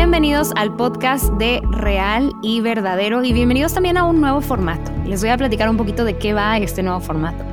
[0.00, 4.92] Bienvenidos al podcast de Real y Verdadero y bienvenidos también a un nuevo formato.
[5.04, 7.44] Les voy a platicar un poquito de qué va este nuevo formato.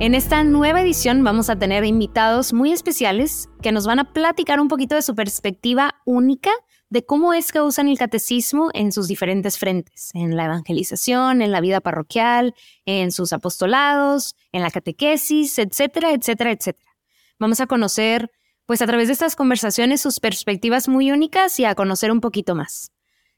[0.00, 4.58] En esta nueva edición vamos a tener invitados muy especiales que nos van a platicar
[4.58, 6.50] un poquito de su perspectiva única
[6.90, 11.52] de cómo es que usan el catecismo en sus diferentes frentes, en la evangelización, en
[11.52, 12.56] la vida parroquial,
[12.86, 16.90] en sus apostolados, en la catequesis, etcétera, etcétera, etcétera.
[17.38, 18.32] Vamos a conocer,
[18.66, 22.54] pues a través de estas conversaciones, sus perspectivas muy únicas y a conocer un poquito
[22.54, 22.92] más.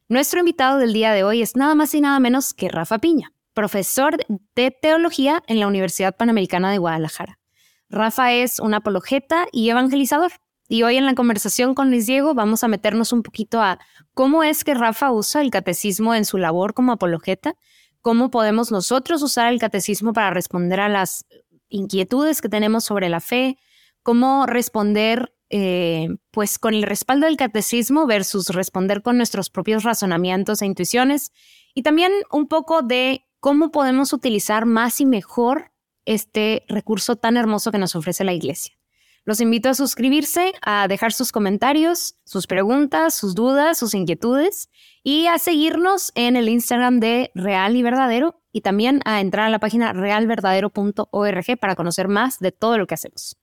[0.09, 3.33] Nuestro invitado del día de hoy es nada más y nada menos que Rafa Piña,
[3.55, 4.19] profesor
[4.55, 7.39] de teología en la Universidad Panamericana de Guadalajara.
[7.89, 10.33] Rafa es un apologeta y evangelizador.
[10.69, 13.79] Y hoy en la conversación con Luis Diego vamos a meternos un poquito a
[14.15, 17.55] cómo es que Rafa usa el catecismo en su labor como apologeta,
[18.01, 21.25] cómo podemos nosotros usar el catecismo para responder a las
[21.69, 23.59] inquietudes que tenemos sobre la fe,
[24.07, 30.63] cómo responder eh, pues con el respaldo del catecismo versus responder con nuestros propios razonamientos
[30.63, 31.33] e intuiciones
[31.75, 35.73] y también un poco de cómo podemos utilizar más y mejor
[36.05, 38.79] este recurso tan hermoso que nos ofrece la iglesia.
[39.25, 44.71] Los invito a suscribirse, a dejar sus comentarios, sus preguntas, sus dudas, sus inquietudes
[45.03, 49.51] y a seguirnos en el Instagram de Real y Verdadero y también a entrar a
[49.51, 53.37] la página realverdadero.org para conocer más de todo lo que hacemos.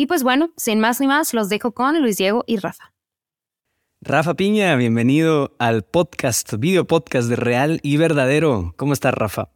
[0.00, 2.94] Y pues bueno, sin más ni más, los dejo con Luis Diego y Rafa.
[4.00, 8.72] Rafa Piña, bienvenido al podcast, video podcast de Real y Verdadero.
[8.78, 9.50] ¿Cómo estás, Rafa?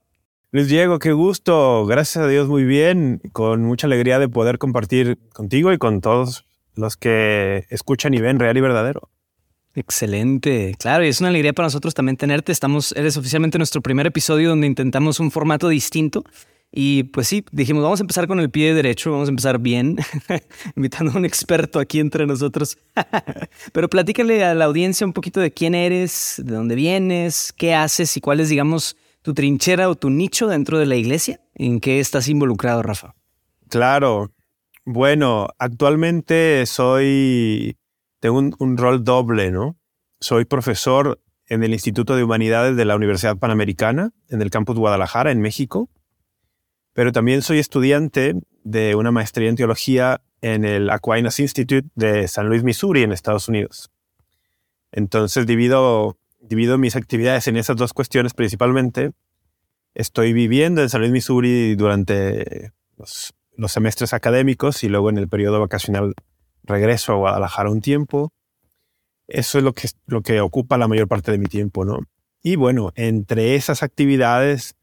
[0.51, 1.87] Luis Diego, qué gusto.
[1.87, 3.23] Gracias a Dios, muy bien.
[3.33, 8.39] Con mucha alegría de poder compartir contigo y con todos los que escuchan y ven
[8.39, 9.09] real y verdadero.
[9.75, 10.75] Excelente.
[10.79, 12.53] Claro, y es una alegría para nosotros también tenerte.
[12.53, 16.23] Estamos, eres oficialmente nuestro primer episodio donde intentamos un formato distinto.
[16.77, 19.97] Y pues sí, dijimos, vamos a empezar con el pie derecho, vamos a empezar bien,
[20.77, 22.79] invitando a un experto aquí entre nosotros.
[23.73, 28.17] Pero platícale a la audiencia un poquito de quién eres, de dónde vienes, qué haces
[28.17, 31.41] y cuál es, digamos, tu trinchera o tu nicho dentro de la iglesia?
[31.55, 33.15] ¿En qué estás involucrado, Rafa?
[33.71, 34.33] Claro.
[34.85, 37.79] Bueno, actualmente soy,
[38.21, 39.79] tengo un, rol doble, ¿no?
[40.21, 45.31] Soy profesor en el Instituto de Humanidades de la Universidad Panamericana, en el campus Guadalajara,
[45.31, 45.89] en México.
[46.95, 52.49] Pero también soy estudiante de una maestría en teología en el Aquinas Institute de San
[52.49, 53.91] Luis, Missouri, en Estados Unidos.
[54.93, 56.17] Entonces divido
[56.49, 59.13] divido mis actividades en esas dos cuestiones principalmente.
[59.95, 63.35] Estoy viviendo en San Luis, Missouri durante los,
[63.69, 66.15] semestres académicos y luego en el periodo vacacional
[66.65, 68.33] regreso a Guadalajara un tiempo.
[69.27, 72.01] Eso es lo que, lo que ocupa la mayor parte de mi tiempo, ¿no?
[72.43, 74.77] Y bueno, entre esas actividades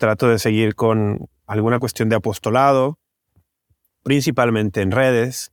[0.00, 2.98] trato de seguir con alguna cuestión de apostolado,
[4.02, 5.52] principalmente en redes.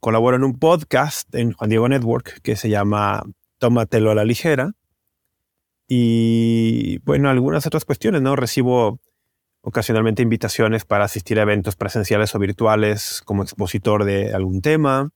[0.00, 3.22] Colaboro en un podcast en Juan Diego Network que se llama
[3.58, 4.72] tómatelo a la ligera.
[5.88, 8.34] Y bueno, algunas otras cuestiones, ¿no?
[8.34, 8.98] Recibo
[9.62, 15.10] ocasionalmente invitaciones para asistir a eventos presenciales o virtuales como expositor de algún tema.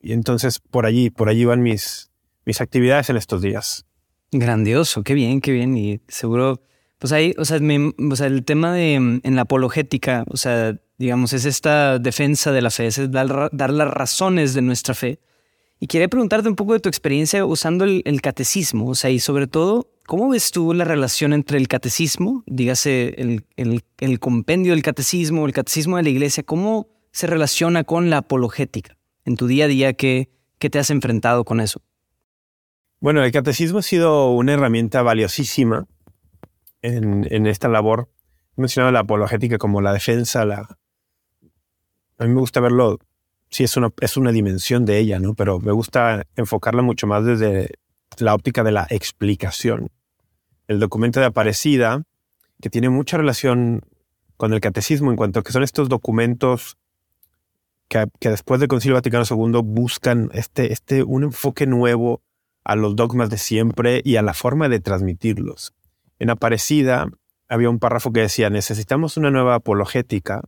[0.00, 2.12] Y entonces por allí, por allí van mis,
[2.46, 3.84] mis actividades en estos días.
[4.30, 5.76] Grandioso, qué bien, qué bien.
[5.76, 6.60] Y seguro,
[7.04, 11.98] pues ahí, o sea, el tema de en la apologética, o sea, digamos, es esta
[11.98, 15.20] defensa de la fe, es dar, las razones de nuestra fe.
[15.78, 19.46] Y quería preguntarte un poco de tu experiencia usando el, catecismo, o sea, y sobre
[19.46, 25.52] todo, ¿cómo ves tú la relación entre el catecismo, dígase el, compendio del catecismo, el
[25.52, 29.92] catecismo de la iglesia, cómo se relaciona con la apologética en tu día a día?
[29.92, 31.82] ¿Qué, qué te has enfrentado con eso?
[32.98, 35.86] Bueno, el catecismo ha sido una herramienta valiosísima
[36.84, 38.10] en, esta labor.
[38.56, 40.78] He mencionado la apologética como la defensa, la...
[42.18, 42.98] A mí me gusta verlo
[43.50, 45.34] sí es una, es una dimensión de ella, ¿no?
[45.34, 47.74] Pero me gusta enfocarla mucho más desde
[48.18, 49.90] la óptica de la explicación.
[50.66, 52.02] El documento de Aparecida,
[52.60, 53.82] que tiene mucha relación
[54.36, 56.76] con el catecismo en cuanto a que son estos documentos
[57.88, 62.22] que, después del Concilio Vaticano II buscan este, este, un enfoque nuevo
[62.64, 65.74] a los dogmas de siempre y a la forma de transmitirlos.
[66.18, 67.08] En Aparecida
[67.48, 70.42] había un párrafo que decía, necesitamos una nueva apologética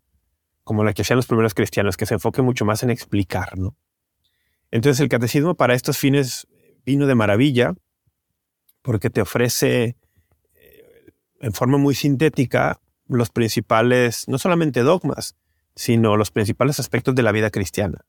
[0.64, 3.76] como la que hacían los primeros cristianos, que se enfoque mucho más en explicar, ¿no?
[4.72, 6.48] Entonces el catecismo para estos fines
[6.84, 7.74] vino de maravilla,
[8.82, 9.96] porque te ofrece
[10.54, 15.36] eh, en forma muy sintética los principales, no solamente dogmas,
[15.76, 18.04] sino los principales aspectos de la vida cristiana.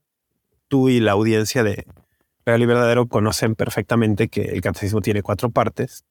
[0.67, 1.85] Tú y la audiencia de
[2.45, 6.05] Real y Verdadero conocen perfectamente que el catecismo tiene cuatro partes,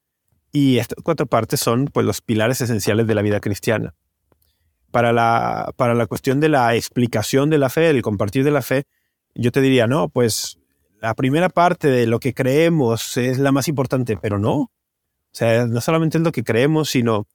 [0.52, 3.94] y estas cuatro partes son pues, los pilares esenciales de la vida cristiana
[4.90, 8.62] para la, para la cuestión de la explicación de la fe, el compartir de la
[8.62, 8.84] fe,
[9.34, 10.58] yo te diría, no, pues
[11.02, 14.54] la primera parte de lo que creemos es la más importante, pero no.
[14.56, 14.70] O
[15.32, 17.26] sea, no solamente es lo que creemos, sino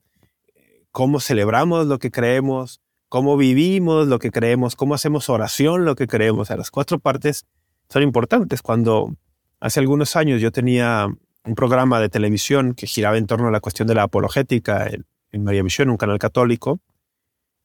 [0.92, 6.08] cómo celebramos lo que creemos, cómo vivimos lo que creemos, cómo hacemos oración lo que
[6.08, 6.42] creemos.
[6.42, 7.46] O sea, las cuatro partes
[7.90, 8.64] son importantes.
[8.64, 9.14] Cuando
[9.60, 11.08] hace algunos años yo tenía
[11.44, 15.44] un programa de televisión que giraba en torno a la cuestión de la apologética en,
[15.44, 16.82] María Misión, un canal católico,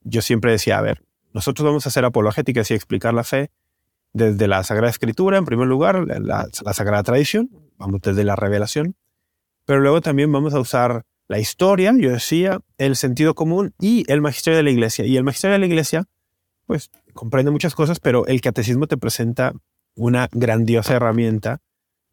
[0.03, 1.03] yo siempre decía, a ver,
[1.33, 3.51] nosotros vamos a hacer apologética y explicar la fe
[4.13, 8.95] desde la Sagrada Escritura, en primer lugar, la, la Sagrada Tradición, vamos desde la revelación,
[9.65, 14.21] pero luego también vamos a usar la historia, yo decía, el sentido común y el
[14.21, 15.05] magisterio de la iglesia.
[15.05, 16.05] Y el magisterio de la iglesia,
[16.67, 19.53] pues, comprende muchas cosas, pero el catecismo te presenta
[19.97, 21.61] una grandiosa herramienta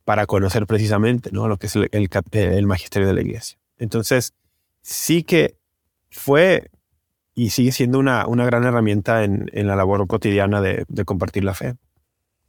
[0.05, 1.47] para conocer precisamente ¿no?
[1.47, 3.57] lo que es el, el, magisterio de la iglesia.
[3.77, 4.33] Entonces,
[4.81, 5.55] sí que
[6.11, 6.69] fue
[7.35, 11.75] y sigue siendo una, una gran herramienta en, la labor cotidiana de compartir la fe.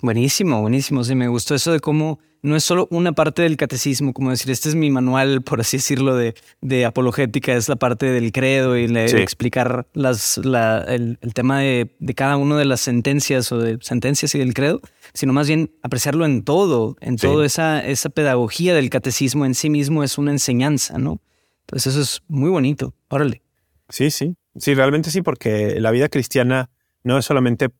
[0.04, 1.02] Buenísimo, buenísimo.
[1.02, 4.50] Sí, me gustó eso de cómo no es solo una parte del catecismo, como decir,
[4.50, 8.76] este es mi manual, por así decirlo, de, de apologética, es la parte del credo
[8.76, 14.34] y explicar las, el, tema de, de, cada una de las sentencias o de sentencias
[14.34, 14.82] y del credo,
[15.14, 19.70] sino más bien apreciarlo en todo, en toda esa, esa pedagogía del catecismo en sí
[19.70, 21.22] mismo es una enseñanza, ¿no?
[21.60, 22.92] Entonces eso es muy bonito.
[23.08, 23.40] Órale.
[23.88, 24.36] Sí, sí.
[24.54, 26.68] Sí, realmente sí, porque la vida cristiana
[27.04, 27.70] no es solamente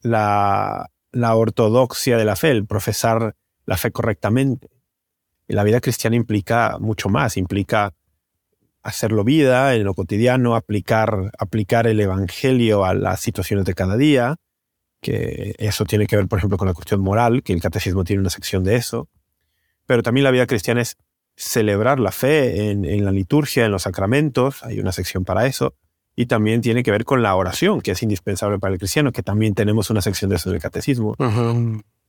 [0.00, 3.36] la la ortodoxia de la fe, el profesar
[3.66, 4.68] la fe correctamente.
[5.46, 7.94] La vida cristiana implica mucho más, implica
[8.82, 14.36] hacerlo vida en lo cotidiano, aplicar, aplicar el evangelio a las situaciones de cada día,
[15.00, 18.20] que eso tiene que ver, por ejemplo, con la cuestión moral, que el catecismo tiene
[18.20, 19.08] una sección de eso.
[19.86, 20.96] Pero también la vida cristiana es
[21.36, 25.74] celebrar la fe en, en la liturgia, en los sacramentos, hay una sección para eso
[26.14, 29.22] y también tiene que ver con la oración, que es indispensable para el cristiano, que
[29.22, 31.16] también tenemos una sección de eso en el catecismo.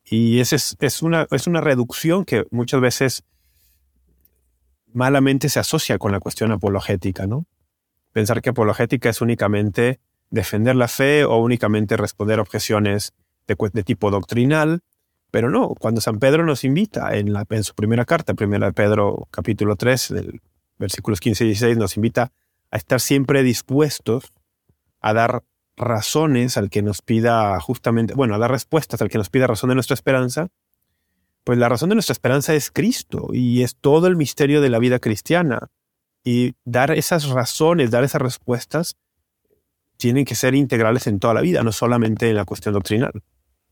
[0.06, 3.24] Y ese es, es, una, es una reducción que muchas veces
[4.92, 7.46] malamente se asocia con la cuestión apologética, ¿no?
[8.12, 13.14] Pensar que apologética es únicamente defender la fe o únicamente responder objeciones
[13.48, 14.82] de, de tipo doctrinal,
[15.32, 18.74] pero no, cuando San Pedro nos invita en, la, en su primera carta, primera de
[18.74, 20.42] Pedro capítulo 3, del
[20.78, 22.32] versículos 15 y 16, nos invita
[22.74, 24.34] a estar siempre dispuestos
[25.00, 25.44] a dar
[25.78, 29.70] razones al que nos pida justamente, bueno, a dar respuestas al que nos pida razón
[29.70, 30.48] de nuestra esperanza,
[31.44, 34.80] pues la razón de nuestra esperanza es Cristo y es todo el misterio de la
[34.80, 35.70] vida cristiana.
[36.24, 38.96] Y dar esas razones, dar esas respuestas,
[39.98, 43.22] tienen que ser integrales en toda la vida, no solamente en la cuestión doctrinal.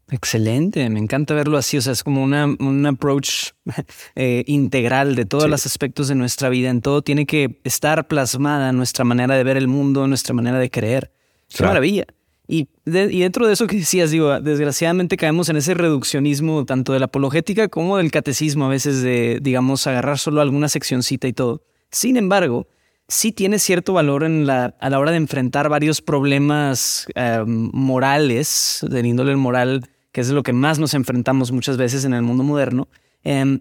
[0.10, 3.52] Excelente, me encanta verlo así, o sea, es como una, un approach
[4.16, 8.74] eh, integral de todos los aspectos de nuestra vida, en todo tiene que estar plasmada
[8.74, 11.12] nuestra manera de ver el mundo, nuestra manera de creer.
[11.48, 12.06] Qué maravilla.
[12.48, 17.00] Y, y, dentro de eso que decías, digo, desgraciadamente caemos en ese reduccionismo tanto de
[17.00, 21.64] la apologética como del catecismo, a veces de, digamos, agarrar solo alguna seccioncita y todo.
[21.92, 22.68] Sin embargo,
[23.12, 28.80] sí tiene cierto valor en la, a la hora de enfrentar varios problemas eh, morales,
[28.90, 32.44] de índole moral, que es lo que más nos enfrentamos muchas veces en el mundo
[32.44, 32.88] moderno,
[33.24, 33.60] em,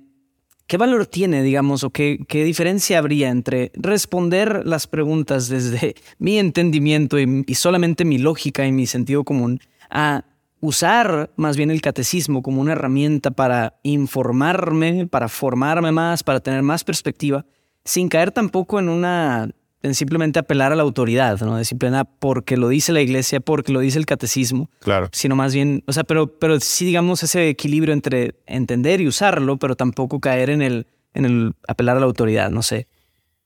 [0.69, 6.39] ¿qué valor tiene, digamos, o qué, qué, diferencia habría entre responder las preguntas desde mi
[6.39, 9.59] entendimiento y, y, solamente mi lógica y mi sentido común
[9.91, 10.25] a
[10.61, 16.63] usar más bien el catecismo como una herramienta para informarme, para formarme más, para tener
[16.63, 17.47] más perspectiva,
[17.85, 19.51] sin caer tampoco en una
[19.83, 21.57] en simplemente apelar a la autoridad, ¿no?
[21.57, 24.71] De simplemente porque lo dice la iglesia, porque lo dice el catecismo.
[24.81, 25.09] Claro.
[25.13, 29.59] Sino más bien, o sea, pero, pero sí digamos ese equilibrio entre entender y usarlo,
[29.59, 32.89] pero tampoco caer en el, en el apelar a la autoridad, no sé.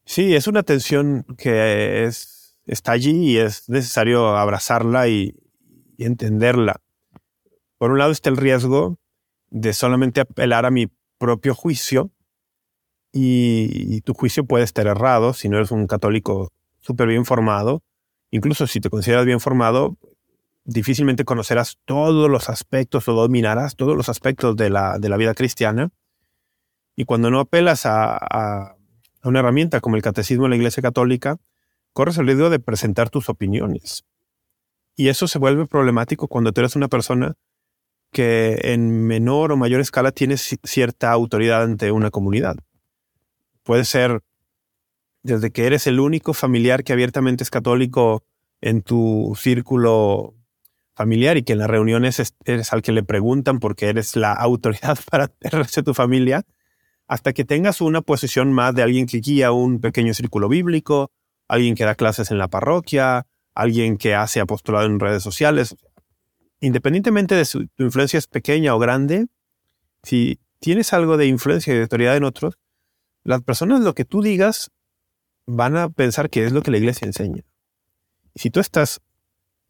[0.07, 5.37] Sí, es una tensión que es, está allí y es necesario abrazarla y,
[5.97, 6.81] y entenderla.
[7.79, 8.99] Por un lado está el riesgo
[9.51, 10.89] de solamente apelar a mi
[11.19, 12.11] propio juicio
[13.17, 17.83] y, tu juicio puede estar errado si no eres un católico súper bien formado.
[18.33, 19.97] Incluso si te consideras bien formado,
[20.65, 25.33] difícilmente conocerás todos los aspectos o dominarás todos los aspectos de la, de la vida
[25.35, 25.91] cristiana.
[26.97, 28.77] Y cuando no apelas a, a,
[29.23, 31.37] una herramienta como el catecismo de la Iglesia Católica,
[31.93, 34.05] corres el riesgo de presentar tus opiniones.
[34.97, 37.35] Y eso se vuelve problemático cuando tú eres una persona
[38.11, 42.57] que en menor o mayor escala tienes cierta autoridad ante una comunidad.
[43.65, 44.23] Puede ser
[45.23, 48.23] desde que eres el único familiar que abiertamente es católico
[48.61, 50.35] en tu círculo
[50.95, 54.99] familiar y que en las reuniones eres al que le preguntan porque eres la autoridad
[55.11, 56.45] para el resto de tu familia,
[57.07, 61.11] hasta que tengas una posición más de alguien que guía un pequeño círculo bíblico,
[61.49, 65.77] alguien que da clases en la parroquia, alguien que hace apostolado en redes sociales.
[66.61, 69.27] Independientemente de si tu influencia es pequeña o grande,
[70.03, 72.59] si tienes algo de influencia y de autoridad en otros,
[73.25, 74.71] las personas lo que tú digas
[75.47, 77.43] van a pensar que es lo que la iglesia enseña.
[78.35, 79.01] Y si tú estás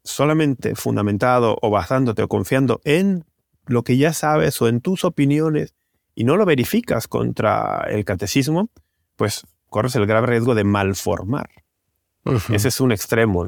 [0.03, 3.25] solamente fundamentado o basándote o confiando en
[3.65, 5.73] lo que ya sabes o en tus opiniones
[6.13, 8.69] y no lo verificas contra el catecismo,
[9.15, 11.49] pues corres el grave riesgo de malformar.
[12.49, 13.47] Ese es un extremo.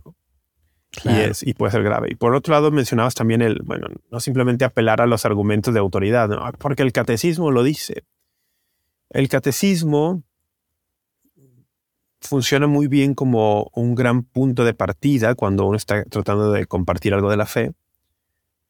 [1.04, 2.10] Y, es, y puede ser grave.
[2.12, 5.80] Y por otro lado, mencionabas también el, bueno, no simplemente apelar a los argumentos de
[5.80, 8.04] autoridad, porque el catecismo lo dice.
[9.10, 10.24] El catecismo
[12.20, 17.14] funciona muy bien como un gran punto de partida cuando uno está tratando de compartir
[17.14, 17.72] algo de la fe,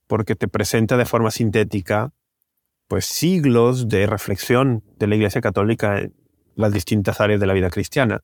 [0.05, 2.13] porque te presenta de forma sintética
[2.87, 6.13] pues siglos de reflexión de la Iglesia Católica en
[6.55, 8.21] las distintas áreas de la vida cristiana.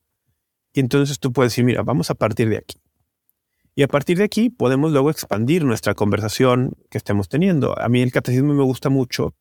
[0.72, 2.80] Y entonces tú puedes decir, mira, vamos a partir de aquí.
[3.74, 7.78] Y a partir de aquí podemos luego expandir nuestra conversación que estemos teniendo.
[7.78, 9.34] A mí el catecismo me gusta mucho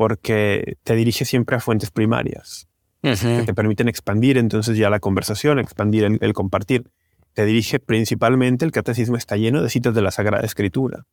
[0.00, 2.70] porque te dirige siempre a fuentes primarias
[3.02, 6.90] que te permiten expandir entonces ya la conversación, expandir el, compartir.
[7.34, 11.04] Te dirige principalmente, el catecismo está lleno de citas de la Sagrada Escritura,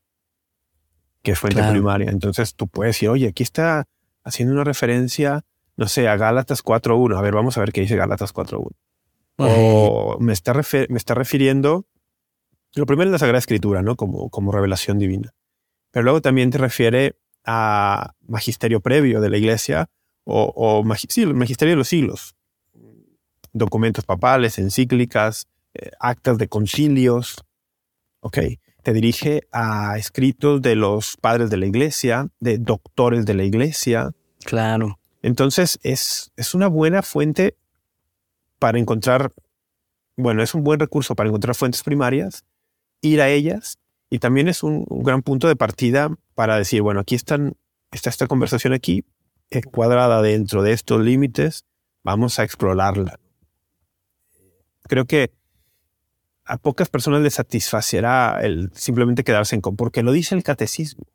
[1.22, 2.12] que es fuente primaria.
[2.12, 3.90] Entonces tú puedes decir, oye, aquí está
[4.24, 5.44] haciendo una referencia,
[5.76, 7.18] no sé, a Gálatas 4.1.
[7.18, 8.70] A ver, vamos a ver qué dice Gálatas 4.1.
[9.36, 10.54] O me está,
[10.88, 11.88] me está refiriendo,
[12.74, 13.98] lo primero es la Sagrada Escritura, ¿no?
[13.98, 15.34] Como, como revelación divina.
[15.92, 17.18] Pero luego también te refiere
[17.48, 19.90] a magisterio previo de la iglesia,
[20.26, 22.36] o, sí, el magisterio de los siglos,
[23.54, 27.46] documentos papales, encíclicas, eh, actas de concilios.
[28.20, 28.40] Ok,
[28.84, 34.12] te dirige a escritos de los padres de la iglesia, de doctores de la iglesia.
[34.44, 35.00] Claro.
[35.22, 37.56] Entonces es, es una buena fuente
[38.60, 39.32] para encontrar,
[40.18, 42.44] bueno, es un buen recurso para encontrar fuentes primarias,
[43.02, 47.00] ir a ellas y también es un, un gran punto de partida para decir, bueno,
[47.02, 47.56] aquí están,
[47.92, 49.06] está esta conversación aquí,
[49.72, 51.66] cuadrada dentro de estos límites,
[52.04, 53.20] vamos a explorarla.
[54.84, 55.32] Creo que
[56.46, 61.06] a pocas personas les satisfacerá el simplemente quedarse en con, porque lo dice el catecismo.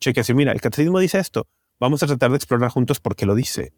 [0.00, 1.46] Cheque así, mira, el catecismo dice esto,
[1.80, 3.72] vamos a tratar de explorar juntos porque lo dice.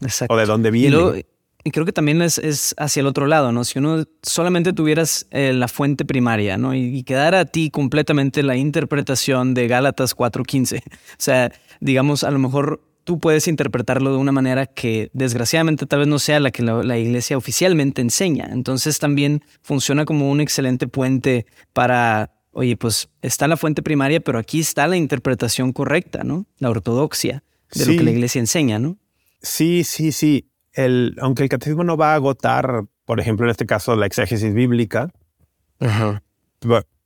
[0.00, 0.34] Exacto.
[0.34, 0.96] O de dónde viene.
[0.96, 1.26] Y,
[1.70, 3.64] creo que también es, hacia el otro lado, ¿no?
[3.64, 6.74] Si uno solamente tuvieras eh, la fuente primaria, ¿no?
[6.74, 10.82] Y, y, quedara a ti completamente la interpretación de Gálatas 4.15.
[11.12, 16.00] O sea, digamos, a lo mejor tú puedes interpretarlo de una manera que desgraciadamente tal
[16.00, 18.48] vez no sea la que la, iglesia oficialmente enseña.
[18.52, 24.38] Entonces también funciona como un excelente puente para, oye, pues está la fuente primaria, pero
[24.38, 26.46] aquí está la interpretación correcta, ¿no?
[26.58, 27.42] La ortodoxia
[27.74, 28.98] de lo que la iglesia enseña, ¿no?
[29.40, 30.48] Sí, sí, sí.
[30.72, 34.54] El, aunque el catecismo no va a agotar, por ejemplo, en este caso, la exégesis
[34.54, 35.12] bíblica,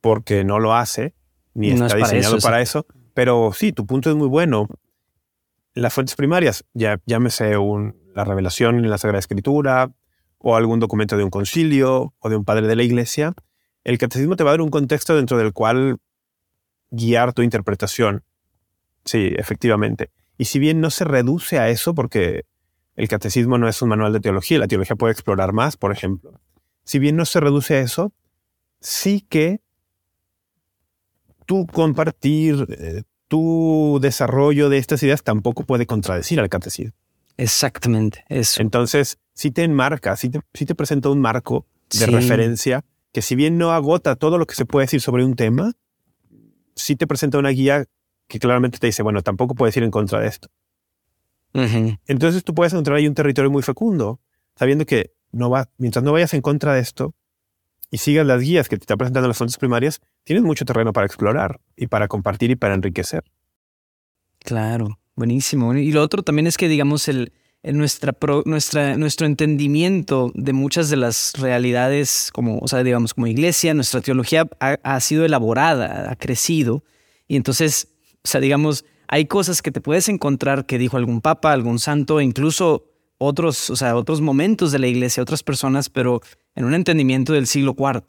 [0.01, 1.13] porque no lo hace,
[1.53, 2.85] ni está diseñado para eso
[3.17, 4.67] pero sí, tu punto es muy bueno.
[5.73, 9.91] Las fuentes primarias, ya llámese un, la revelación en la Sagrada Escritura
[10.37, 13.33] o algún documento de un concilio o de un padre de la iglesia,
[13.83, 15.97] el catecismo te va a dar un contexto dentro del cual
[16.91, 18.23] guiar tu interpretación.
[19.03, 20.11] Sí, efectivamente.
[20.37, 22.45] Y si bien no se reduce a eso, porque
[22.97, 26.41] el catecismo no es un manual de teología, la teología puede explorar más, por ejemplo.
[26.83, 28.11] Si bien no se reduce a eso,
[28.81, 29.61] sí que
[31.45, 36.93] tu compartir, eh, tu desarrollo de estas ideas tampoco puede contradecir al catecismo.
[37.37, 38.63] Exactamente, eso.
[38.63, 43.59] Entonces, si te enmarca, si te, te presenta un marco de referencia que si bien
[43.59, 45.73] no agota todo lo que se puede decir sobre un tema,
[46.75, 47.85] sí te presenta una guía
[48.27, 50.49] que claramente te dice, bueno, tampoco puedes ir en contra de esto.
[51.53, 54.19] Entonces tú puedes encontrar ahí un territorio muy fecundo,
[54.55, 57.15] sabiendo que no va, mientras no vayas en contra de esto,
[57.89, 61.05] y sigas las guías que te están presentando las fuentes primarias, tienes mucho terreno para
[61.05, 63.23] explorar y para compartir y para enriquecer.
[64.39, 65.73] Claro, buenísimo.
[65.73, 67.31] Y lo otro también es que, digamos, el,
[67.63, 73.73] nuestra, nuestra, nuestro entendimiento de muchas de las realidades, como, o sea, digamos, como iglesia,
[73.73, 76.83] nuestra teología ha, ha sido elaborada, ha crecido.
[77.27, 77.87] Y entonces,
[78.23, 82.21] o sea, digamos, hay cosas que te puedes encontrar que dijo algún papa, algún santo,
[82.21, 82.85] incluso
[83.17, 86.21] otros, o sea, otros momentos de la iglesia, otras personas, pero
[86.55, 88.03] en un entendimiento del siglo IV.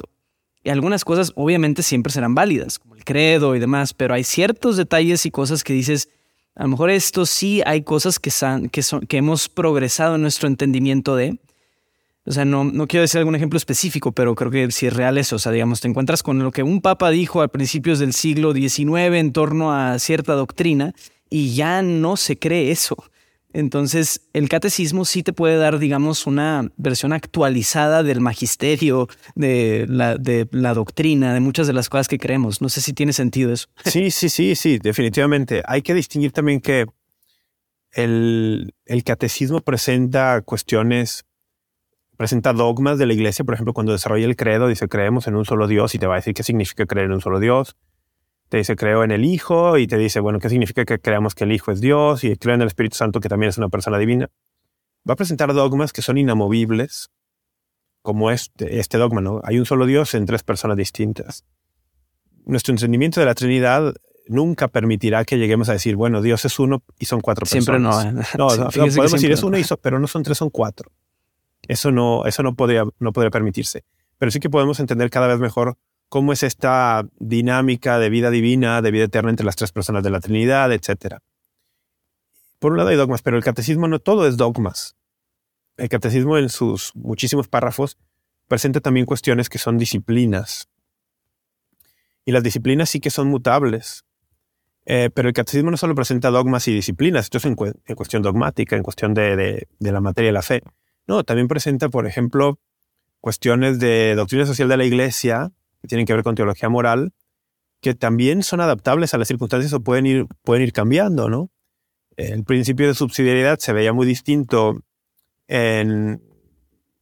[0.64, 4.76] Y algunas cosas obviamente siempre serán válidas, como el credo y demás, pero hay ciertos
[4.76, 6.08] detalles y cosas que dices,
[6.54, 8.30] a lo mejor esto sí hay cosas que,
[8.70, 11.38] que, son, que hemos progresado en nuestro entendimiento de.
[12.28, 15.16] O sea, no, no quiero decir algún ejemplo específico, pero creo que sí es real
[15.16, 15.36] eso.
[15.36, 18.52] O sea, digamos, te encuentras con lo que un papa dijo a principios del siglo
[18.52, 20.94] XIX en torno a cierta doctrina
[21.30, 22.96] y ya no se cree eso
[23.54, 30.16] Entonces, el catecismo sí te puede dar, digamos, una versión actualizada del magisterio, de la,
[30.18, 32.60] de la doctrina, de muchas de las cosas que creemos.
[32.60, 33.68] No sé si tiene sentido eso.
[33.86, 35.62] Sí, sí, sí, sí, definitivamente.
[35.66, 36.84] Hay que distinguir también que
[37.92, 41.24] el, el catecismo presenta cuestiones,
[42.18, 43.46] presenta dogmas de la iglesia.
[43.46, 46.16] Por ejemplo, cuando desarrolla el credo, dice creemos en un solo Dios y te va
[46.16, 47.74] a decir qué significa creer en un solo Dios
[48.48, 51.44] te dice creo en el Hijo y te dice, bueno, ¿qué significa que creamos que
[51.44, 53.98] el Hijo es Dios y creo en el Espíritu Santo que también es una persona
[53.98, 54.30] divina?
[55.08, 57.10] Va a presentar dogmas que son inamovibles,
[58.02, 59.40] como este, este dogma, ¿no?
[59.44, 61.44] Hay un solo Dios en tres personas distintas.
[62.46, 63.94] Nuestro entendimiento de la Trinidad
[64.28, 68.02] nunca permitirá que lleguemos a decir, bueno, Dios es uno y son cuatro siempre personas.
[68.02, 68.48] Siempre no.
[68.48, 70.90] No, no, podemos decir es uno, y pero no son tres, son cuatro.
[71.68, 73.84] Eso no, eso no podría, no podría permitirse.
[74.16, 75.76] Pero sí que podemos entender cada vez mejor
[76.08, 80.10] cómo es esta dinámica de vida divina, de vida eterna entre las tres personas de
[80.10, 81.18] la Trinidad, etc.
[82.58, 84.96] Por un lado hay dogmas, pero el catecismo no todo es dogmas.
[85.76, 87.98] El catecismo en sus muchísimos párrafos
[88.48, 90.68] presenta también cuestiones que son disciplinas.
[92.24, 94.04] Y las disciplinas sí que son mutables.
[94.86, 98.74] Eh, pero el catecismo no solo presenta dogmas y disciplinas, esto es en, cuestión dogmática,
[98.74, 100.62] en cuestión de, de la materia de la fe.
[101.08, 102.60] No, también presenta, por ejemplo,
[103.20, 105.50] cuestiones de doctrina social de la Iglesia,
[105.80, 107.14] que tienen que ver con teología moral,
[107.80, 111.50] que también son adaptables a las circunstancias o pueden ir, pueden ir cambiando, ¿no?
[112.16, 114.82] El principio de subsidiariedad se veía muy distinto
[115.46, 116.22] en,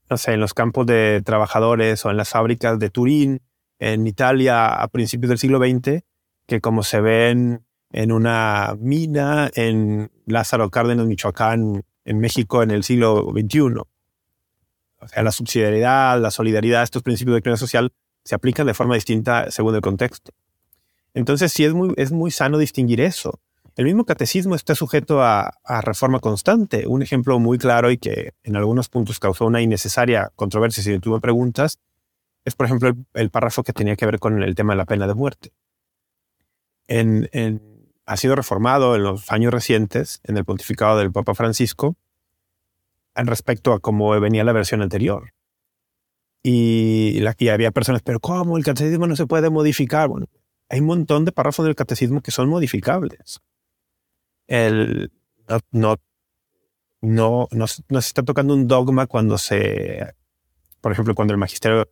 [0.08, 3.42] no sé, en los campos de trabajadores o en las fábricas de Turín,
[3.80, 6.04] en Italia a principios del siglo XX,
[6.46, 12.84] que como se ven en una mina en Lázaro Cárdenas, Michoacán, en México en el
[12.84, 13.82] siglo XXI.
[15.06, 17.92] O sea, la subsidiariedad, la solidaridad, estos principios de economía social
[18.24, 20.32] se aplican de forma distinta según el contexto.
[21.14, 23.40] Entonces sí es muy, es muy sano distinguir eso.
[23.76, 26.86] El mismo catecismo está sujeto a, reforma constante.
[26.86, 31.20] Un ejemplo muy claro y que en algunos puntos causó una innecesaria controversia, si me
[31.20, 31.78] preguntas,
[32.44, 35.06] es por ejemplo el, párrafo que tenía que ver con el tema de la pena
[35.06, 35.52] de muerte.
[38.06, 42.05] ha sido reformado en los años recientes, en el pontificado del Papa Francisco, en
[43.24, 45.32] respecto a cómo venía la versión anterior.
[46.42, 48.56] Y, la, había personas, pero ¿cómo?
[48.56, 50.08] El catecismo no se puede modificar.
[50.08, 50.26] Bueno,
[50.68, 53.40] hay un montón de párrafos del catecismo que son modificables.
[54.46, 55.10] El,
[55.72, 55.96] no,
[57.00, 60.14] no, no, se está tocando un dogma cuando se,
[60.80, 61.88] por ejemplo, cuando el magisterio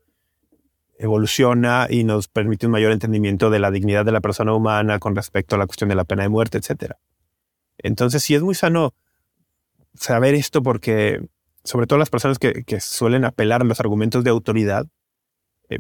[0.99, 5.17] evoluciona y nos permite un mayor entendimiento de la dignidad de la persona humana con
[5.17, 6.93] respecto a la cuestión de la pena de muerte, etc.
[7.79, 8.95] Entonces, sí es muy sano
[9.95, 11.21] saber esto porque
[11.65, 14.87] sobre todo las personas que, suelen apelar a los argumentos de autoridad,
[15.71, 15.79] eh,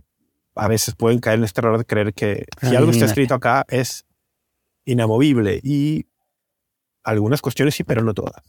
[0.54, 3.64] a veces pueden caer en este error de creer que si algo está escrito acá
[3.68, 4.06] es
[4.86, 6.06] inamovible y
[7.02, 8.42] algunas cuestiones sí, pero no todas.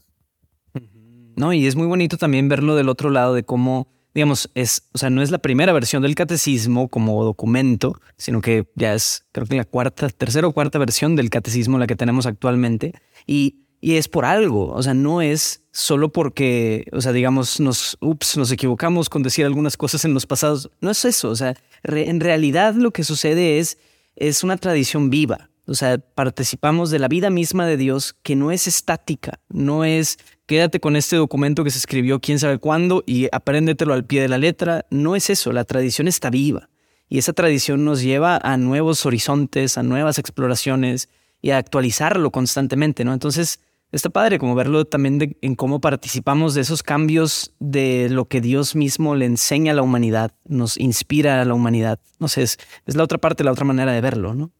[1.35, 4.97] No, y es muy bonito también verlo del otro lado de cómo, digamos, es, o
[4.97, 9.45] sea, no es la primera versión del catecismo como documento, sino que ya es, creo
[9.45, 12.93] que la cuarta, tercera o cuarta versión del catecismo la que tenemos actualmente.
[13.27, 17.97] Y y es por algo, o sea, no es solo porque, o sea, digamos, nos,
[18.01, 20.69] ups, nos equivocamos con decir algunas cosas en los pasados.
[20.79, 23.77] No es eso, o sea, en realidad lo que sucede es,
[24.15, 25.49] es una tradición viva.
[25.67, 30.19] O sea, participamos de la vida misma de Dios que no es estática, no es
[30.45, 34.29] quédate con este documento que se escribió quién sabe cuándo y apréndetelo al pie de
[34.29, 34.85] la letra.
[34.91, 36.69] No es eso, la tradición está viva.
[37.09, 41.09] Y esa tradición nos lleva a nuevos horizontes, a nuevas exploraciones
[41.45, 43.13] y a actualizarlo constantemente, ¿no?
[43.13, 43.59] Entonces,
[43.91, 48.75] está padre como verlo también en cómo participamos de esos cambios de lo que Dios
[48.75, 51.99] mismo le enseña a la humanidad, nos inspira a la humanidad.
[52.17, 54.53] No sé, es, la otra parte, la otra manera de verlo, ¿no?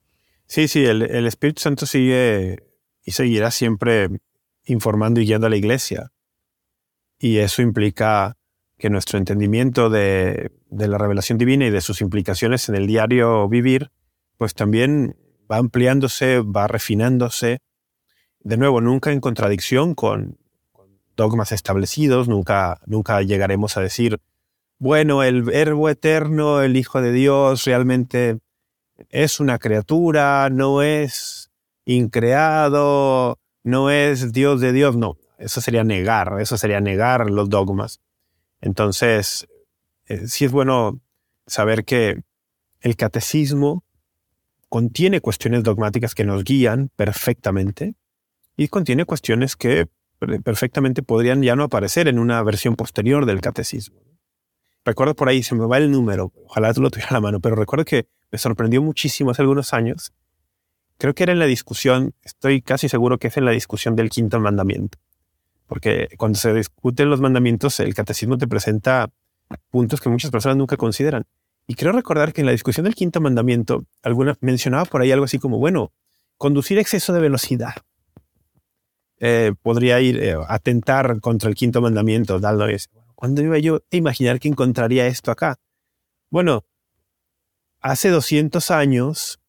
[0.45, 2.59] Sí, sí, el, Espíritu Santo sigue
[3.03, 4.09] y seguirá siempre
[4.65, 6.11] informando y guiando a la iglesia.
[7.17, 8.37] Y eso implica
[8.77, 13.49] que nuestro entendimiento de, de la revelación divina y de sus implicaciones en el diario
[13.49, 13.89] vivir,
[14.37, 15.15] pues también
[15.51, 17.59] va ampliándose, va refinándose
[18.39, 20.37] de nuevo, nunca en contradicción con,
[21.15, 24.19] dogmas establecidos, nunca, nunca llegaremos a decir,
[24.77, 28.39] bueno, el verbo eterno, el Hijo de Dios, realmente
[29.09, 31.51] es una criatura, no es
[31.85, 38.01] increado, no es Dios de Dios, no, eso sería negar, eso sería negar los dogmas.
[38.61, 39.47] Entonces,
[40.07, 40.99] eh, sí es bueno
[41.47, 42.21] saber que
[42.81, 43.84] el catecismo
[44.69, 47.95] contiene cuestiones dogmáticas que nos guían perfectamente,
[48.57, 49.87] y contiene cuestiones que
[50.43, 53.99] perfectamente podrían ya no aparecer en una versión posterior del catecismo.
[54.85, 57.39] Recuerdo por ahí, se me va el número, ojalá tú lo tuviera a la mano,
[57.39, 60.13] pero recuerdo que me sorprendió muchísimo hace algunos años.
[60.97, 64.09] Creo que era en la discusión, estoy casi seguro que es en la discusión del
[64.09, 64.97] quinto mandamiento.
[65.67, 69.09] porque cuando se discuten los mandamientos, el catecismo te presenta
[69.69, 71.25] puntos que muchas personas nunca consideran.
[71.67, 75.25] Y creo recordar que en la discusión del quinto mandamiento, alguna mencionaba por ahí algo
[75.25, 75.91] así como, bueno,
[76.37, 77.73] conducir exceso de velocidad
[79.19, 82.65] eh, podría ir eh, atentar contra el quinto mandamiento, dando.
[83.15, 85.57] ¿Cuándo iba yo a imaginar que encontraría esto acá?
[86.29, 86.65] Bueno,
[87.79, 89.39] hace 200 años,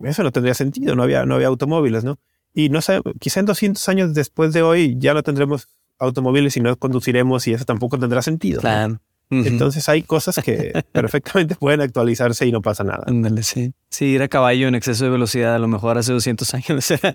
[0.00, 2.18] eso no tendría sentido, no había, no había automóviles, ¿no?
[2.52, 6.60] Y no sé, quizá en 200 años después de hoy ya no tendremos automóviles y
[6.60, 8.60] no conduciremos y eso tampoco tendrá sentido.
[8.60, 9.00] Claro.
[9.32, 13.06] Entonces hay cosas que perfectamente pueden actualizarse y no pasa nada.
[13.42, 13.72] sí.
[13.88, 17.14] Sí, ir a caballo en exceso de velocidad a lo mejor hace 200 años era,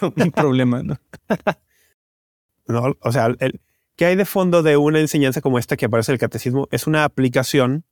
[0.00, 0.98] un problema, ¿no?
[2.68, 3.60] no o sea, el,
[3.96, 6.68] ¿qué hay de fondo de una enseñanza como esta que aparece en el catecismo?
[6.70, 7.84] Es una aplicación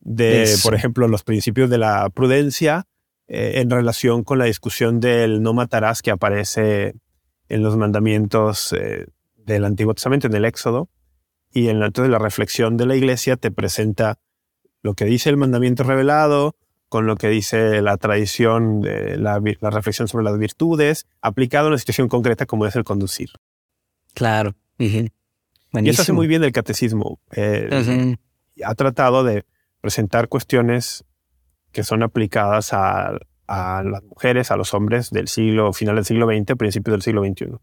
[0.00, 2.86] de, por ejemplo, los principios de la prudencia
[3.28, 6.94] eh, en relación con la discusión del no matarás que aparece
[7.48, 9.06] en los mandamientos eh,
[9.36, 10.88] del Antiguo Testamento, en el Éxodo
[11.56, 14.18] y en la, entonces la reflexión de la iglesia te presenta
[14.82, 16.54] lo que dice el mandamiento revelado
[16.90, 19.40] con lo que dice la tradición, de la,
[19.70, 23.30] reflexión sobre las virtudes, aplicado a una situación concreta como es el conducir.
[24.12, 24.54] Claro.
[24.76, 25.08] Y
[25.72, 27.20] eso hace muy bien el catecismo.
[27.34, 28.16] Eh,
[28.62, 29.46] ha tratado de
[29.80, 31.06] presentar cuestiones
[31.72, 36.26] que son aplicadas a, a, las mujeres, a los hombres del siglo, final del siglo
[36.26, 37.56] XX, principios del siglo XXI.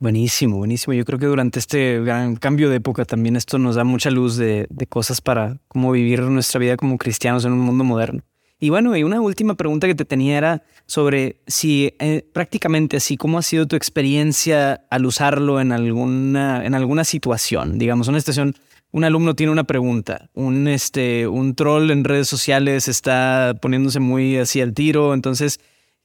[0.00, 0.94] Buenísimo, buenísimo.
[0.94, 4.36] Yo creo que durante este gran cambio de época también esto nos da mucha luz
[4.36, 8.22] de, cosas para cómo vivir nuestra vida como cristianos en un mundo moderno.
[8.60, 13.16] Y bueno, y una última pregunta que te tenía era sobre si eh, prácticamente así,
[13.16, 17.78] ¿cómo ha sido tu experiencia al usarlo en alguna, en alguna situación?
[17.78, 18.54] Digamos, una situación,
[18.92, 24.36] un alumno tiene una pregunta, un, este, un troll en redes sociales está poniéndose muy
[24.36, 25.58] así al tiro, entonces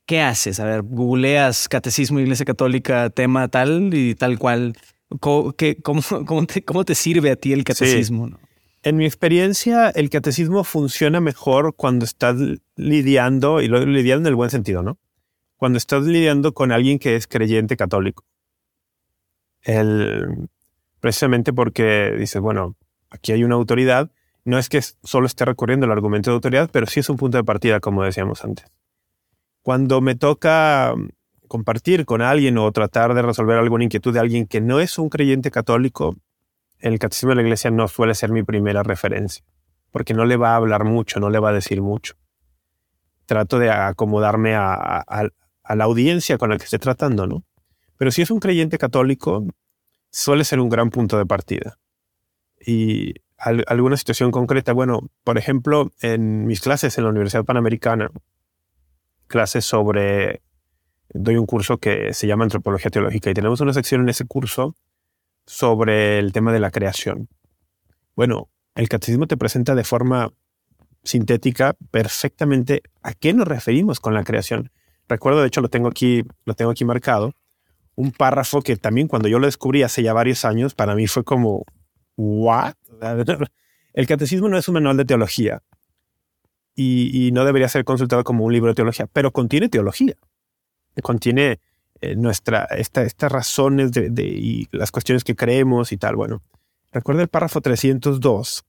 [0.05, 0.59] ¿qué haces?
[0.59, 4.75] A ver, googleas Catecismo Iglesia Católica, tema tal y tal cual.
[5.19, 5.53] ¿Cómo,
[6.65, 8.31] cómo, te, sirve a ti el catecismo?
[8.81, 12.35] En mi experiencia, el catecismo funciona mejor cuando estás
[12.75, 14.97] lidiando, y lo lidiando en el buen sentido, ¿no?
[15.55, 18.25] Cuando estás lidiando con alguien que es creyente católico.
[19.61, 20.49] El,
[20.99, 22.75] precisamente porque dices, bueno,
[23.09, 24.11] aquí hay una autoridad.
[24.43, 27.37] No es que solo esté recurriendo al argumento de autoridad, pero sí es un punto
[27.37, 28.65] de partida, como decíamos antes.
[29.63, 30.93] Cuando me toca
[31.47, 35.07] compartir con alguien o tratar de resolver alguna inquietud de alguien que no es un
[35.07, 36.17] creyente católico,
[36.79, 39.45] el catecismo de la iglesia no suele ser mi primera referencia,
[39.89, 42.15] porque no le va a hablar mucho, no le va a decir mucho.
[43.25, 45.05] Trato de acomodarme a,
[45.69, 47.45] la audiencia con la que esté tratando, ¿no?
[47.95, 49.47] Pero si es un creyente católico,
[50.11, 51.77] suele ser un gran punto de partida.
[52.59, 58.11] Y alguna situación concreta, bueno, por ejemplo, en mis clases en la Universidad Panamericana,
[59.33, 60.43] clases sobre,
[61.11, 64.75] doy un curso que se llama Antropología Teológica y tenemos una sección en ese curso
[65.47, 67.29] sobre el tema de la creación.
[68.15, 70.31] Bueno, el catecismo te presenta de forma
[71.03, 74.69] sintética perfectamente a qué nos referimos con la creación.
[75.09, 77.33] Recuerdo, de hecho, lo tengo aquí, lo tengo aquí marcado,
[77.95, 81.23] un párrafo que también cuando yo lo descubrí hace ya varios años, para mí fue
[81.23, 81.65] como,
[82.17, 82.75] ¿what?
[83.93, 85.63] El catecismo no es un manual de teología
[86.75, 90.15] y, no debería ser consultado como un libro de teología, pero contiene teología.
[91.01, 91.59] Contiene
[92.01, 96.15] eh, nuestra, esta, estas razones de, y las cuestiones que creemos y tal.
[96.15, 96.41] Bueno,
[96.91, 98.63] recuerda el párrafo 302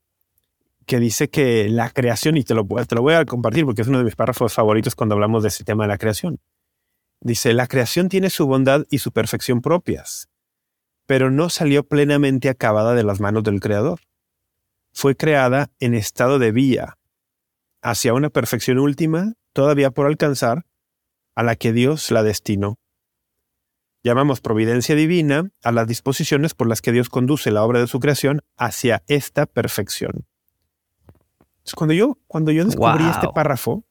[0.87, 3.89] que dice que la creación, y te lo, te lo voy a compartir porque es
[3.89, 6.41] uno de mis párrafos favoritos cuando hablamos de este tema de la creación.
[7.21, 10.29] Dice, la creación tiene su bondad y su perfección propias,
[11.07, 14.01] pero no salió plenamente acabada de las manos del Creador.
[14.93, 16.99] Fue creada en estado de vía,
[17.85, 20.67] hacia una perfección última todavía por alcanzar,
[21.37, 22.79] a la que Dios la destinó.
[24.03, 28.01] Llamamos providencia divina a las disposiciones por las que Dios conduce la obra de su
[28.01, 30.27] creación hacia esta perfección.
[31.77, 33.85] cuando yo, cuando yo descubrí este párrafo,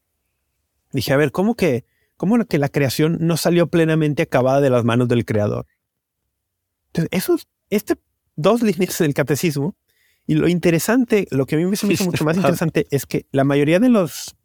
[0.92, 1.84] dije, a ver, ¿cómo que,
[2.16, 5.66] cómo que la creación no salió plenamente acabada de las manos del Creador?
[6.88, 7.96] Entonces, esos, este
[8.36, 9.76] dos líneas del catecismo
[10.26, 13.44] y lo interesante, lo que a mí me hizo mucho más interesante es que la
[13.44, 14.36] mayoría de los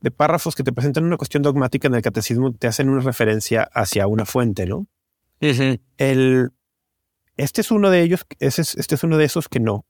[0.00, 3.68] de párrafos que te presentan una cuestión dogmática en el catecismo te hacen una referencia
[3.72, 4.86] hacia una fuente, ¿no?
[5.98, 6.50] el,
[7.36, 9.86] este es uno de ellos, este es, este es uno de esos que no.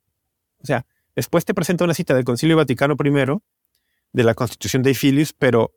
[0.61, 3.39] O sea, después te presenta una cita del Concilio Vaticano I,
[4.13, 5.75] de la Constitución de Filius, pero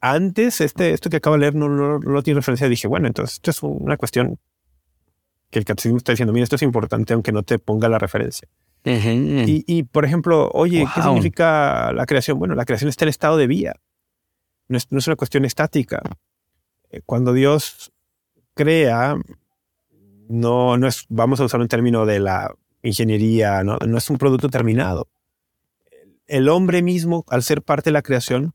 [0.00, 2.68] antes, este, esto que acabo de leer no, no, no tiene referencia.
[2.68, 4.38] Dije, bueno, entonces esto es una cuestión
[5.50, 8.48] que el catecismo está diciendo, mira, esto es importante aunque no te ponga la referencia
[8.84, 12.38] y, por ejemplo, oye, ¿qué significa la creación?
[12.38, 13.74] Bueno, la creación está en estado de vía.
[14.68, 16.02] No es, una cuestión estática.
[16.90, 17.92] Eh, cuando Dios
[18.54, 19.16] crea,
[20.28, 24.18] no, no es, vamos a usar un término de la ingeniería, no, no es un
[24.18, 25.08] producto terminado.
[26.26, 28.54] El hombre mismo, al ser parte de la creación,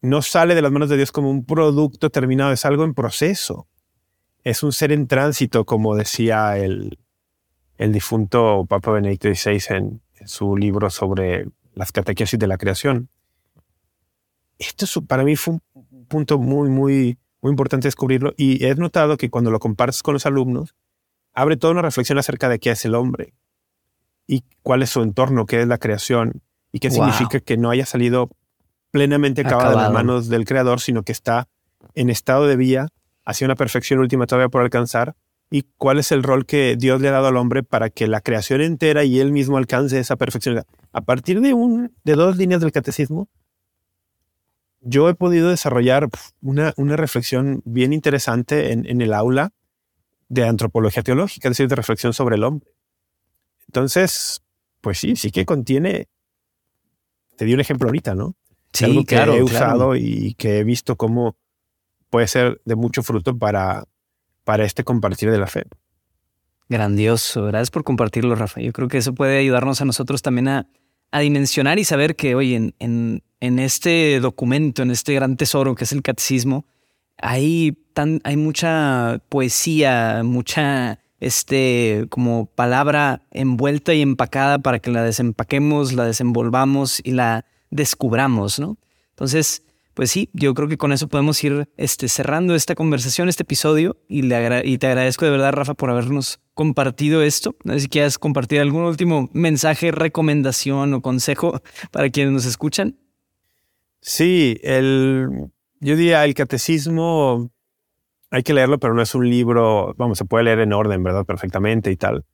[0.00, 3.68] no sale de las manos de Dios como un producto terminado, es algo en proceso.
[4.44, 6.98] Es un ser en tránsito, como decía el,
[7.78, 13.10] el difunto Papa Benedicto XVI en, su libro sobre las catequesis de la creación.
[14.58, 19.30] Esto para mí fue un punto muy, muy, muy importante descubrirlo y he notado que
[19.30, 20.74] cuando lo compartes con los alumnos,
[21.34, 23.34] abre toda una reflexión acerca de qué es el hombre
[24.26, 27.86] y cuál es su entorno, qué es la creación y qué significa que no haya
[27.86, 28.30] salido
[28.90, 31.48] plenamente acabado, en las manos del creador, sino que está
[31.94, 32.88] en estado de vía
[33.24, 35.14] hacia una perfección última todavía por alcanzar
[35.50, 38.20] y cuál es el rol que Dios le ha dado al hombre para que la
[38.20, 40.64] creación entera y él mismo alcance esa perfección.
[40.92, 43.28] A partir de, un, de dos líneas del catecismo,
[44.80, 46.08] yo he podido desarrollar
[46.40, 49.52] una, una reflexión bien interesante en, en, el aula
[50.28, 52.68] de antropología teológica, es decir, de reflexión sobre el hombre.
[53.68, 54.42] Entonces,
[54.80, 56.08] pues sí, sí que contiene,
[57.36, 58.36] te di un ejemplo ahorita, ¿no?
[58.72, 61.36] Sí, Algo que he usado y que he visto cómo
[62.10, 63.84] puede ser de mucho fruto para,
[64.46, 65.64] para este compartir de la fe.
[66.68, 68.60] Grandioso, gracias por compartirlo, Rafa.
[68.60, 70.68] Yo creo que eso puede ayudarnos a nosotros también a,
[71.10, 75.82] a dimensionar y saber que, oye, en, en, este documento, en este gran tesoro que
[75.82, 76.64] es el catecismo,
[77.18, 85.02] hay, tan, hay mucha poesía, mucha este, como palabra envuelta y empacada para que la
[85.02, 88.78] desempaquemos, la desenvolvamos y la descubramos, ¿no?
[89.10, 89.64] Entonces,
[89.96, 93.96] pues sí, yo creo que con eso podemos ir este, cerrando esta conversación, este episodio,
[94.08, 97.56] y, te agradezco de verdad, Rafa, por habernos compartido esto.
[97.64, 102.98] No sé si quieras compartir algún último mensaje, recomendación o consejo para quienes nos escuchan.
[104.02, 105.30] Sí, el,
[105.80, 107.50] yo diría el catecismo
[108.30, 111.24] hay que leerlo, pero no es un libro, vamos, se puede leer en orden, ¿verdad?
[111.24, 112.26] Perfectamente y tal.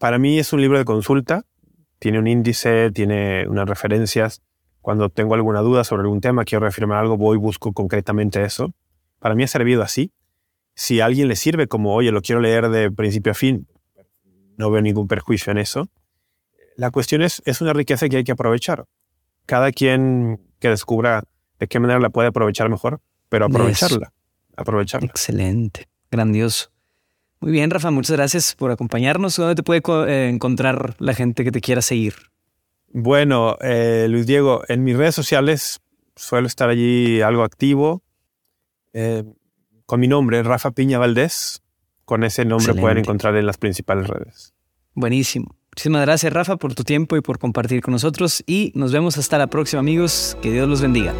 [0.00, 1.46] Para mí es un libro de consulta,
[2.00, 4.42] tiene un índice, tiene unas referencias
[4.84, 8.74] cuando tengo alguna duda sobre algún tema, quiero reafirmar algo, voy y busco concretamente eso.
[9.18, 10.12] Para mí ha servido así.
[10.74, 13.66] Si a alguien le sirve como, oye, lo quiero leer de principio a fin,
[14.58, 15.88] no veo ningún perjuicio en eso.
[16.76, 18.84] La cuestión es, es una riqueza que hay que aprovechar.
[19.46, 21.24] Cada quien que descubra
[21.58, 24.12] de qué manera la puede aprovechar mejor, pero aprovecharla.
[24.54, 25.08] Aprovecharla.
[25.08, 26.68] Excelente, grandioso.
[27.40, 29.36] Muy bien, Rafa, muchas gracias por acompañarnos.
[29.36, 32.33] ¿Dónde te puede eh, encontrar la gente que te quiera seguir?
[32.96, 35.80] Bueno, eh, Luis Diego, en mis redes sociales
[36.14, 38.04] suelo estar allí algo activo.
[38.92, 39.24] Eh,
[39.84, 41.60] con mi nombre, Rafa Piña Valdés.
[42.04, 44.54] Con ese nombre pueden encontrar en las principales redes.
[44.94, 45.56] Buenísimo.
[45.72, 48.44] Muchísimas gracias, Rafa, por tu tiempo y por compartir con nosotros.
[48.46, 50.38] Y nos vemos hasta la próxima, amigos.
[50.40, 51.12] Que Dios los bendiga.